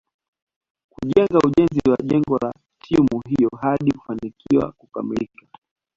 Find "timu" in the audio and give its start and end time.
2.79-3.21